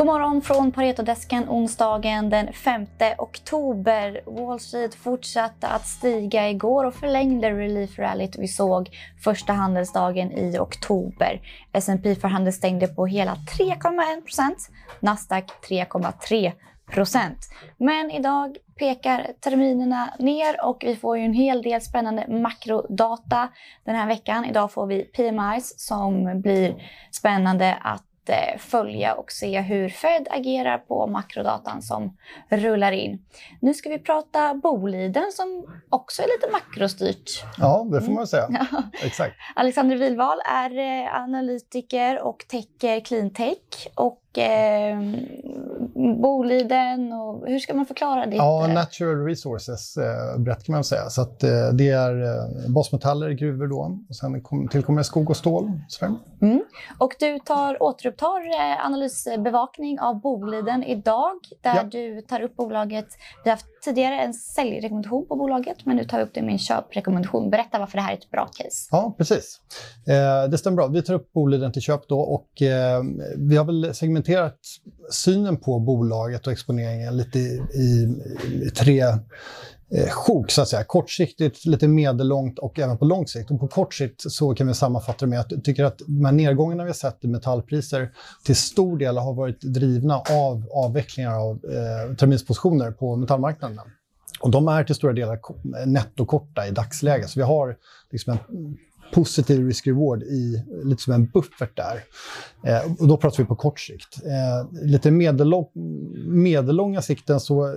God 0.00 0.06
morgon 0.06 0.42
från 0.42 0.72
Paretodesken 0.72 1.48
onsdagen 1.48 2.30
den 2.30 2.52
5 2.52 2.86
oktober. 3.18 4.20
Wall 4.26 4.60
Street 4.60 4.94
fortsatte 4.94 5.68
att 5.68 5.86
stiga 5.86 6.48
igår 6.48 6.84
och 6.84 6.94
förlängde 6.94 7.50
relief-rallyt 7.50 8.38
vi 8.38 8.48
såg 8.48 8.90
första 9.24 9.52
handelsdagen 9.52 10.32
i 10.32 10.58
oktober. 10.58 11.40
S&P 11.72 12.14
förhandel 12.14 12.52
stängde 12.52 12.86
på 12.86 13.06
hela 13.06 13.34
3,1 13.34 14.52
Nasdaq 15.00 15.44
3,3. 15.68 16.52
Men 17.76 18.10
idag 18.10 18.56
pekar 18.78 19.26
terminerna 19.40 20.14
ner 20.18 20.64
och 20.64 20.82
vi 20.86 20.96
får 20.96 21.18
ju 21.18 21.24
en 21.24 21.34
hel 21.34 21.62
del 21.62 21.80
spännande 21.80 22.26
makrodata 22.28 23.48
den 23.84 23.94
här 23.94 24.06
veckan. 24.06 24.44
Idag 24.44 24.72
får 24.72 24.86
vi 24.86 25.02
PMIs 25.02 25.74
som 25.76 26.40
blir 26.40 26.82
spännande 27.10 27.78
att 27.80 28.09
följa 28.58 29.14
och 29.14 29.32
se 29.32 29.60
hur 29.60 29.88
Fed 29.88 30.28
agerar 30.30 30.78
på 30.78 31.06
makrodatan 31.06 31.82
som 31.82 32.16
rullar 32.48 32.92
in. 32.92 33.24
Nu 33.60 33.74
ska 33.74 33.88
vi 33.88 33.98
prata 33.98 34.54
Boliden 34.54 35.32
som 35.32 35.66
också 35.88 36.22
är 36.22 36.26
lite 36.26 36.52
makrostyrt. 36.52 37.44
Ja, 37.58 37.86
det 37.92 38.02
får 38.02 38.12
man 38.12 38.26
säga. 38.26 38.46
Mm. 38.46 38.66
Exakt. 39.02 39.36
Alexander 39.54 39.96
Wilval 39.96 40.38
är 40.46 40.78
eh, 40.78 41.14
analytiker 41.14 42.22
och 42.22 42.44
täcker 42.48 43.00
cleantech. 43.00 43.88
Och 43.94 44.29
eh, 44.38 45.00
Boliden 46.22 47.12
och 47.12 47.48
hur 47.48 47.58
ska 47.58 47.74
man 47.74 47.86
förklara 47.86 48.26
det? 48.26 48.36
Ja, 48.36 48.66
natural 48.74 49.24
resources 49.24 49.96
eh, 49.96 50.38
brett 50.38 50.64
kan 50.64 50.72
man 50.72 50.84
säga. 50.84 51.10
Så 51.10 51.22
att, 51.22 51.42
eh, 51.42 51.68
det 51.72 51.88
är 51.88 52.22
eh, 52.22 52.70
basmetaller, 52.70 53.30
gruvor 53.30 53.66
då. 53.66 53.98
Och 54.08 54.16
sen 54.16 54.42
kom, 54.42 54.68
tillkommer 54.68 55.02
skog 55.02 55.30
och 55.30 55.36
stål. 55.36 55.70
Mm. 56.42 56.64
Och 56.98 57.14
du 57.18 57.38
tar, 57.38 57.82
återupptar 57.82 58.48
eh, 58.60 58.86
analysbevakning 58.86 60.00
av 60.00 60.20
Boliden 60.20 60.84
idag 60.84 61.36
där 61.62 61.76
ja. 61.76 61.82
du 61.82 62.20
tar 62.20 62.40
upp 62.40 62.56
bolaget. 62.56 63.06
Vi 63.44 63.50
har 63.50 63.56
haft 63.56 63.66
tidigare 63.84 64.20
en 64.20 64.34
säljrekommendation 64.34 65.26
på 65.26 65.36
bolaget 65.36 65.76
men 65.84 65.96
nu 65.96 66.04
tar 66.04 66.18
vi 66.18 66.24
upp 66.24 66.34
det 66.34 66.42
med 66.42 66.52
en 66.52 66.58
köprekommendation. 66.58 67.50
Berätta 67.50 67.78
varför 67.78 67.98
det 67.98 68.02
här 68.02 68.12
är 68.12 68.16
ett 68.16 68.30
bra 68.30 68.46
case. 68.46 68.88
Ja, 68.90 69.14
precis. 69.18 69.60
Eh, 70.06 70.50
det 70.50 70.58
stämmer 70.58 70.76
bra. 70.76 70.86
Vi 70.86 71.02
tar 71.02 71.14
upp 71.14 71.32
Boliden 71.32 71.72
till 71.72 71.82
köp 71.82 72.08
då 72.08 72.20
och 72.20 72.62
eh, 72.62 73.02
vi 73.36 73.56
har 73.56 73.64
väl 73.64 73.94
segmenterat 73.94 74.19
synen 75.10 75.56
på 75.56 75.78
bolaget 75.78 76.46
och 76.46 76.52
exponeringen 76.52 77.16
lite 77.16 77.38
i, 77.38 77.62
i, 77.74 78.16
i 78.66 78.70
tre 78.70 79.00
eh, 79.90 80.08
sjok, 80.08 80.50
så 80.50 80.62
att 80.62 80.68
säga. 80.68 80.84
Kortsiktigt, 80.84 81.66
lite 81.66 81.88
medellångt 81.88 82.58
och 82.58 82.78
även 82.78 82.98
på 82.98 83.04
lång 83.04 83.26
sikt. 83.26 83.50
Och 83.50 83.60
på 83.60 83.68
kort 83.68 83.94
sikt 83.94 84.32
så 84.32 84.54
kan 84.54 84.66
vi 84.66 84.74
sammanfatta 84.74 85.26
det 85.26 85.30
med 85.30 85.40
att 85.40 85.52
jag 85.52 85.64
tycker 85.64 85.84
att 85.84 85.98
de 86.06 86.24
här 86.24 86.32
nedgångarna 86.32 86.84
vi 86.84 86.88
har 86.88 86.94
sett 86.94 87.24
i 87.24 87.28
metallpriser 87.28 88.10
till 88.44 88.56
stor 88.56 88.98
del 88.98 89.16
har 89.16 89.34
varit 89.34 89.60
drivna 89.60 90.22
av 90.30 90.64
avvecklingar 90.74 91.34
av 91.34 91.60
eh, 91.64 92.16
terminspositioner 92.16 92.90
på 92.90 93.16
metallmarknaden. 93.16 93.78
Och 94.40 94.50
de 94.50 94.68
är 94.68 94.84
till 94.84 94.94
stora 94.94 95.12
delar 95.12 95.40
nettokorta 95.86 96.66
i 96.66 96.70
dagsläget. 96.70 97.30
Så 97.30 97.40
vi 97.40 97.44
har 97.44 97.76
liksom 98.10 98.32
en 98.32 98.38
positiv 99.12 99.66
risk-reward 99.66 100.22
i 100.22 100.64
lite 100.84 101.02
som 101.02 101.12
en 101.12 101.26
buffert 101.26 101.76
där. 101.76 102.04
Eh, 102.66 102.92
och 102.98 103.08
då 103.08 103.16
pratar 103.16 103.42
vi 103.42 103.44
på 103.44 103.56
kort 103.56 103.80
sikt. 103.80 104.18
Eh, 104.24 104.82
lite 104.82 105.10
medellång, 105.10 105.66
medellånga 106.26 107.02
sikten 107.02 107.40
så 107.40 107.66
eh, 107.66 107.72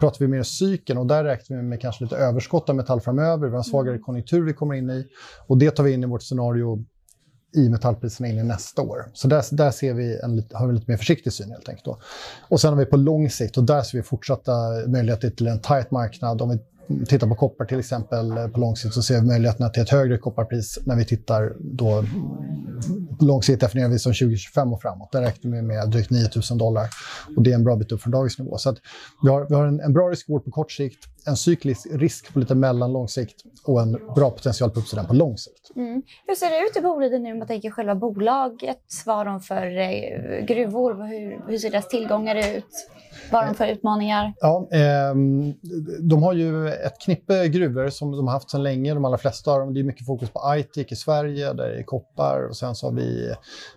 pratar 0.00 0.18
vi 0.18 0.28
mer 0.28 0.42
cykeln 0.42 0.98
och 0.98 1.06
där 1.06 1.24
räknar 1.24 1.56
vi 1.56 1.62
med 1.62 1.80
kanske 1.80 2.04
lite 2.04 2.16
överskott 2.16 2.68
av 2.68 2.76
metall 2.76 3.00
framöver. 3.00 3.46
Vi 3.46 3.50
har 3.50 3.58
en 3.58 3.64
svagare 3.64 3.94
mm. 3.94 4.04
konjunktur 4.04 4.42
vi 4.42 4.52
kommer 4.52 4.74
in 4.74 4.90
i 4.90 5.06
och 5.46 5.58
det 5.58 5.70
tar 5.70 5.84
vi 5.84 5.92
in 5.92 6.02
i 6.02 6.06
vårt 6.06 6.22
scenario 6.22 6.84
i 7.56 7.68
metallpriserna 7.68 8.28
in 8.28 8.38
i 8.38 8.42
nästa 8.42 8.82
år. 8.82 9.10
Så 9.12 9.28
där, 9.28 9.44
där 9.56 9.70
ser 9.70 9.94
vi 9.94 10.18
en, 10.22 10.44
har 10.52 10.66
vi 10.66 10.70
en 10.70 10.74
lite 10.74 10.90
mer 10.90 10.98
försiktig 10.98 11.32
syn 11.32 11.50
helt 11.50 11.68
enkelt. 11.68 11.84
Då. 11.84 11.98
Och 12.48 12.60
sen 12.60 12.72
har 12.72 12.78
vi 12.78 12.86
på 12.86 12.96
lång 12.96 13.30
sikt 13.30 13.56
och 13.56 13.64
där 13.64 13.82
ser 13.82 13.98
vi 13.98 14.02
fortsatta 14.02 14.52
möjligheter 14.86 15.30
till 15.30 15.46
en 15.46 15.60
tight 15.60 15.90
marknad. 15.90 16.42
Om 16.42 16.50
vi 16.50 16.58
tittar 17.06 17.26
på 17.26 17.34
koppar 17.34 17.64
till 17.64 17.78
exempel 17.78 18.36
eh, 18.36 18.48
på 18.48 18.60
lång 18.60 18.76
sikt 18.76 18.94
så 18.94 19.02
ser 19.02 19.20
vi 19.20 19.26
möjligheterna 19.26 19.68
till 19.68 19.82
ett 19.82 19.90
högre 19.90 20.18
kopparpris 20.18 20.78
när 20.84 20.96
vi 20.96 21.04
tittar 21.04 21.52
då 21.58 22.04
på 23.18 23.24
lång 23.24 23.42
sikt 23.42 23.60
definierar 23.60 23.88
vi 23.88 23.98
som 23.98 24.12
2025 24.12 24.72
och 24.72 24.82
framåt. 24.82 25.12
Där 25.12 25.20
räknar 25.20 25.50
vi 25.50 25.62
med 25.62 25.90
drygt 25.90 26.10
9 26.10 26.28
000 26.50 26.58
dollar 26.58 26.88
och 27.36 27.42
det 27.42 27.50
är 27.50 27.54
en 27.54 27.64
bra 27.64 27.76
bit 27.76 27.92
upp 27.92 28.02
från 28.02 28.10
dagens 28.10 28.38
nivå. 28.38 28.58
Så 28.58 28.76
vi 29.22 29.28
har, 29.28 29.46
vi 29.48 29.54
har 29.54 29.66
en, 29.66 29.80
en 29.80 29.92
bra 29.92 30.08
riskvård 30.08 30.44
på 30.44 30.50
kort 30.50 30.72
sikt, 30.72 31.04
en 31.26 31.36
cyklisk 31.36 31.86
risk 31.92 32.32
på 32.32 32.38
lite 32.38 32.54
mellanlång 32.54 33.08
sikt 33.08 33.44
och 33.64 33.82
en 33.82 33.92
bra 33.92 34.30
potential 34.30 34.70
på 34.70 34.80
uppsidan 34.80 35.06
på 35.06 35.14
lång 35.14 35.36
sikt. 35.36 35.70
Mm. 35.76 36.02
Hur 36.26 36.34
ser 36.34 36.50
det 36.50 36.68
ut 36.70 36.76
i 36.76 36.80
Boliden 36.80 37.22
nu 37.22 37.32
om 37.32 37.38
man 37.38 37.48
tänker 37.48 37.70
själva 37.70 37.94
bolaget? 37.94 38.78
Vad 39.06 39.26
de 39.26 39.40
för 39.40 39.78
eh, 39.78 40.44
gruvor? 40.44 41.06
Hur, 41.06 41.50
hur 41.50 41.58
ser 41.58 41.70
deras 41.70 41.88
tillgångar 41.88 42.56
ut? 42.56 42.64
Vad 43.30 43.40
har 43.40 43.48
de 43.48 43.54
för 43.54 43.66
utmaningar? 43.66 44.34
Ja, 44.40 44.68
eh, 44.72 45.14
de 46.00 46.22
har 46.22 46.32
ju 46.32 46.68
ett 46.68 47.00
knippe 47.00 47.48
gruvor 47.48 47.88
som 47.88 48.12
de 48.12 48.26
har 48.26 48.34
haft 48.34 48.50
sedan 48.50 48.62
länge, 48.62 48.94
de 48.94 49.04
allra 49.04 49.18
flesta 49.18 49.50
av 49.52 49.60
dem. 49.60 49.74
Det 49.74 49.80
är 49.80 49.84
mycket 49.84 50.06
fokus 50.06 50.30
på 50.30 50.40
Aitik 50.40 50.92
i 50.92 50.96
Sverige, 50.96 51.52
där 51.52 51.68
det 51.68 51.78
är 51.78 51.82
koppar. 51.82 52.48
Och 52.48 52.56
sen 52.56 52.74
så 52.74 52.86
har 52.86 52.92
vi 52.92 53.34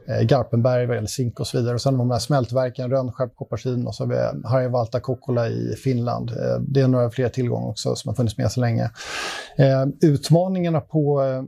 eh, 0.07 0.21
Garpenberg 0.21 0.85
vad 0.85 0.95
gäller 0.95 1.07
zink 1.07 1.39
och 1.39 1.47
så 1.47 1.57
vidare. 1.57 1.73
Och 1.73 1.81
sen 1.81 1.93
har 1.93 1.99
de 1.99 2.11
här 2.11 2.19
smältverken, 2.19 2.89
Rönnskärp, 2.89 3.35
Kopparsin 3.35 3.87
och 3.87 3.95
så 3.95 4.03
har 4.03 4.09
vi 4.09 4.15
eh, 4.15 4.49
Harjavalta, 4.51 4.99
Kokkola 4.99 5.47
i 5.47 5.75
Finland. 5.83 6.29
Eh, 6.29 6.61
det 6.67 6.81
är 6.81 6.87
några 6.87 7.09
fler 7.09 7.29
tillgångar 7.29 7.69
också 7.69 7.95
som 7.95 8.09
har 8.09 8.15
funnits 8.15 8.37
med 8.37 8.51
så 8.51 8.61
länge. 8.61 8.83
Eh, 9.57 9.85
utmaningarna 10.01 10.81
på 10.81 11.23
eh, 11.23 11.43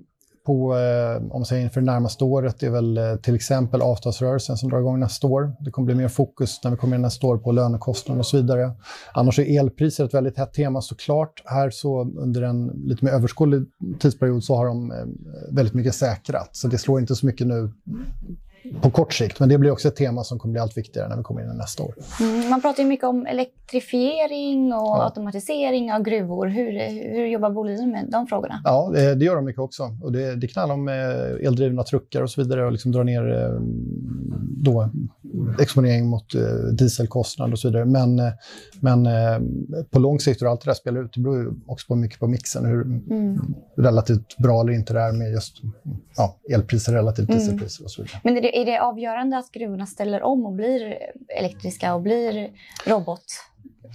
på, 0.46 0.78
eh, 0.78 1.18
om 1.18 1.40
man 1.40 1.46
säger 1.46 1.64
inför 1.64 1.82
det 1.82 1.86
närmaste 1.86 2.24
året, 2.24 2.64
är 2.64 2.70
väl 2.70 2.98
eh, 2.98 3.16
till 3.16 3.36
exempel 3.36 3.82
avtalsrörelsen 3.82 4.58
som 4.58 4.70
drar 4.70 4.80
igång 4.80 5.00
nästa 5.00 5.28
år. 5.28 5.56
Det 5.60 5.72
kommer 5.72 5.86
bli 5.86 5.96
mer 5.96 6.08
fokus 6.08 6.60
när 6.64 6.72
vi 6.72 6.78
kommer 6.78 6.96
in 6.96 7.02
nästa 7.02 7.28
år 7.28 7.38
på 7.38 7.52
lönekostnader 7.52 8.20
och 8.20 8.26
så 8.26 8.38
vidare. 8.38 8.72
Annars 9.14 9.40
är 9.40 9.60
elpriser 9.60 10.06
ett 10.06 10.14
väldigt 10.14 10.38
hett 10.38 10.54
tema 10.54 10.82
såklart. 10.82 11.44
Här 11.46 11.70
så 11.70 12.02
under 12.02 12.42
en 12.42 12.68
lite 12.68 13.06
mer 13.06 13.12
överskådlig 13.12 13.64
tidsperiod 14.00 14.44
så 14.44 14.56
har 14.56 14.66
de 14.66 14.92
eh, 14.92 14.98
väldigt 15.52 15.74
mycket 15.74 15.96
säkrat. 15.96 16.50
Så 16.52 16.68
det 16.68 16.78
slår 16.78 17.00
inte 17.00 17.16
så 17.16 17.26
mycket 17.26 17.48
nu 17.48 17.72
på 18.82 18.90
kort 18.90 19.14
sikt. 19.14 19.40
Men 19.40 19.50
det 19.50 19.58
blir 19.58 19.72
också 19.72 19.88
ett 19.88 19.96
tema 19.96 20.24
som 20.24 20.40
kommer 20.40 20.52
bli 20.52 20.62
allt 20.62 20.78
viktigare 20.78 21.10
när 21.10 21.18
vi 21.18 21.24
kommer 21.24 21.42
in 21.42 21.52
i 21.52 21.58
nästa 21.58 21.84
år. 21.84 21.96
Mm, 22.20 22.50
man 22.50 22.62
pratar 22.62 22.84
ju 22.84 22.90
mycket 22.90 23.06
om 23.06 23.26
elektrifiering 23.26 24.74
och 24.74 24.80
ja. 24.80 25.04
automatisering 25.04 25.94
av 25.94 26.02
gruvor. 26.02 26.48
Hur, 26.48 26.72
hur 27.16 27.26
jobbar 27.26 27.50
Boliden 27.50 27.92
med 27.92 28.08
de 28.12 28.28
frågorna? 28.28 28.62
Ja, 28.64 28.92
det, 28.94 29.16
det 29.16 29.26
gör 29.26 29.36
de 29.36 29.46
mycket 29.46 29.62
också. 29.62 29.98
Och 30.04 30.12
det, 30.12 30.36
det 30.36 30.48
kan 30.48 30.62
handla 30.62 30.74
om 30.74 30.88
eh, 30.88 31.48
eldrivna 31.48 31.84
truckar 31.84 32.22
och 32.22 32.30
så 32.30 32.42
vidare 32.42 32.66
och 32.66 32.72
liksom 32.72 32.92
dra 32.92 33.04
ner 33.04 33.44
eh, 33.44 33.60
då, 34.64 34.90
exponering 35.60 36.08
mot 36.08 36.36
eh, 36.36 36.42
dieselkostnad 36.74 37.52
och 37.52 37.60
så 37.60 37.68
vidare. 37.68 37.86
Men, 37.86 38.22
men 38.80 39.08
på 39.90 40.00
lång 40.00 40.20
sikt 40.20 40.42
hur 40.42 40.52
allt 40.52 40.62
det 40.62 40.70
där 40.70 40.76
spelar 40.76 41.04
ut, 41.04 41.14
det 41.14 41.22
beror 41.22 41.56
också 41.68 41.88
på 41.88 41.96
mycket 41.96 42.20
på 42.20 42.28
mixen. 42.28 42.66
Hur 42.66 42.82
mm. 42.82 43.56
relativt 43.78 44.38
bra 44.38 44.62
eller 44.62 44.74
inte 44.74 44.94
det 44.94 45.02
är 45.02 45.12
med 45.12 45.32
just 45.32 45.62
ja, 46.18 46.36
elpriser 46.54 46.94
relativt 46.94 47.30
mm. 47.30 47.40
dieselpriser 47.40 47.84
och 47.84 47.92
så 47.92 48.02
vidare. 48.02 48.20
Men 48.24 48.38
är 48.38 48.42
det, 48.42 48.62
är 48.62 48.66
det 48.66 48.82
avgörande 48.82 49.38
att 49.38 49.52
gruvorna 49.52 49.86
ställer 49.86 50.22
om 50.22 50.46
och 50.46 50.54
blir 50.54 50.98
elektriska 51.40 51.96
och 51.96 52.02
blir 52.02 52.50
robot? 52.86 53.24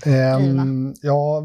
Um, 0.06 0.94
ja, 1.02 1.44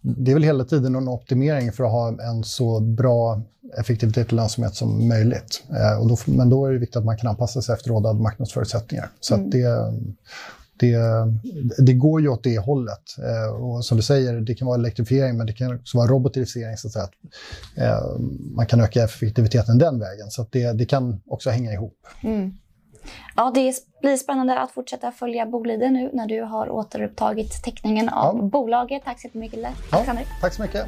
det 0.00 0.30
är 0.30 0.34
väl 0.34 0.42
hela 0.42 0.64
tiden 0.64 0.94
en 0.94 1.08
optimering 1.08 1.72
för 1.72 1.84
att 1.84 1.90
ha 1.90 2.08
en 2.08 2.44
så 2.44 2.80
bra 2.80 3.42
effektivitet 3.78 4.26
och 4.26 4.32
lönsamhet 4.32 4.74
som 4.74 5.08
möjligt. 5.08 5.62
Eh, 5.70 6.00
och 6.00 6.08
då, 6.08 6.16
men 6.26 6.50
då 6.50 6.66
är 6.66 6.72
det 6.72 6.78
viktigt 6.78 6.96
att 6.96 7.04
man 7.04 7.16
kan 7.16 7.30
anpassa 7.30 7.62
sig 7.62 7.72
efter 7.72 7.90
rådande 7.90 8.22
marknadsförutsättningar. 8.22 9.10
Så 9.20 9.34
mm. 9.34 9.50
det, 9.50 9.92
det, 10.76 10.96
det, 11.78 11.92
går 11.92 12.20
ju 12.20 12.28
åt 12.28 12.44
det 12.44 12.58
hållet. 12.58 13.02
Eh, 13.18 13.54
och 13.54 13.84
som 13.84 13.96
du 13.96 14.02
säger, 14.02 14.40
det 14.40 14.54
kan 14.54 14.66
vara 14.66 14.78
elektrifiering 14.78 15.36
men 15.36 15.46
det 15.46 15.52
kan 15.52 15.74
också 15.74 15.98
vara 15.98 16.08
robotisering. 16.08 16.76
Så 16.76 16.86
att, 16.86 16.92
säga. 16.92 17.08
Eh, 17.76 18.18
man 18.54 18.66
kan 18.66 18.80
öka 18.80 19.04
effektiviteten 19.04 19.78
den 19.78 19.98
vägen. 19.98 20.30
Så 20.30 20.46
det, 20.50 20.72
det 20.72 20.84
kan 20.84 21.20
också 21.26 21.50
hänga 21.50 21.72
ihop. 21.72 21.98
Mm. 22.22 22.52
Ja, 23.36 23.52
det 23.54 23.74
blir 24.00 24.16
spännande 24.16 24.60
att 24.60 24.70
fortsätta 24.70 25.12
följa 25.12 25.46
Boliden 25.46 25.92
nu 25.92 26.10
när 26.12 26.26
du 26.26 26.42
har 26.42 26.70
återupptagit 26.70 27.62
teckningen 27.62 28.08
av 28.08 28.36
ja. 28.36 28.42
bolaget. 28.42 29.02
Tack 29.04 29.20
så 29.20 29.26
jättemycket, 29.26 29.58
Alexander. 29.90 30.22
Ja, 30.22 30.36
tack 30.40 30.54
så 30.54 30.62
mycket. 30.62 30.86